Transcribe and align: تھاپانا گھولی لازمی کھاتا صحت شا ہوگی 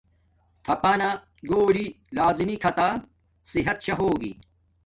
تھاپانا 0.63 1.09
گھولی 1.49 1.85
لازمی 2.17 2.55
کھاتا 2.63 2.87
صحت 3.51 3.77
شا 3.85 3.93
ہوگی 3.99 4.31